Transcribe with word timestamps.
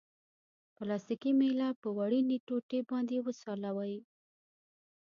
پلاستیکي 0.75 1.31
میله 1.39 1.67
په 1.81 1.87
وړیني 1.97 2.37
ټوټې 2.47 2.79
باندې 2.89 3.17
وسولوئ. 3.25 3.95